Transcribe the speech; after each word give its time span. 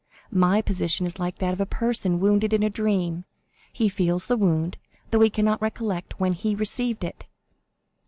My 0.33 0.63
position 0.63 1.05
is 1.05 1.19
like 1.19 1.37
that 1.37 1.53
of 1.53 1.61
a 1.61 1.67
person 1.67 2.19
wounded 2.19 2.53
in 2.53 2.63
a 2.63 2.71
dream; 2.71 3.23
he 3.71 3.87
feels 3.87 4.25
the 4.25 4.35
wound, 4.35 4.79
though 5.11 5.19
he 5.19 5.29
cannot 5.29 5.61
recollect 5.61 6.19
when 6.19 6.33
he 6.33 6.55
received 6.55 7.03
it. 7.03 7.27